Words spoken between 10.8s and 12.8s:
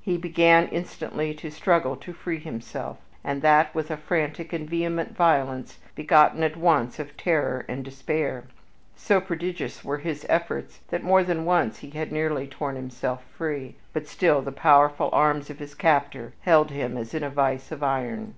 that more than once he had nearly torn